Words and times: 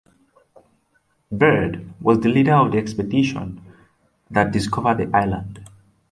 Byrd 1.31 1.93
was 2.01 2.21
the 2.21 2.29
leader 2.29 2.53
of 2.55 2.71
the 2.71 2.79
expedition 2.79 3.63
that 4.31 4.51
discovered 4.51 4.97
the 4.97 5.15
island. 5.15 5.63